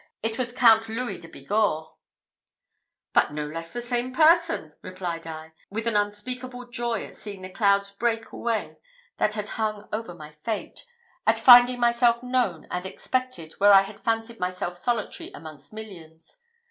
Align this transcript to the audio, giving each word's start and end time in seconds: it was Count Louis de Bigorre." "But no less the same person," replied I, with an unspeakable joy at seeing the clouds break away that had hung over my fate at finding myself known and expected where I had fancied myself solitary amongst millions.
it 0.23 0.35
was 0.35 0.51
Count 0.51 0.89
Louis 0.89 1.19
de 1.19 1.27
Bigorre." 1.27 1.91
"But 3.13 3.33
no 3.33 3.45
less 3.45 3.71
the 3.71 3.83
same 3.83 4.11
person," 4.11 4.73
replied 4.81 5.27
I, 5.27 5.53
with 5.69 5.85
an 5.85 5.95
unspeakable 5.95 6.69
joy 6.69 7.05
at 7.05 7.15
seeing 7.15 7.43
the 7.43 7.51
clouds 7.51 7.91
break 7.91 8.31
away 8.31 8.79
that 9.17 9.35
had 9.35 9.49
hung 9.49 9.87
over 9.93 10.15
my 10.15 10.31
fate 10.31 10.87
at 11.27 11.37
finding 11.37 11.79
myself 11.79 12.23
known 12.23 12.65
and 12.71 12.83
expected 12.83 13.53
where 13.59 13.71
I 13.73 13.83
had 13.83 13.99
fancied 13.99 14.39
myself 14.39 14.75
solitary 14.75 15.29
amongst 15.35 15.71
millions. 15.71 16.39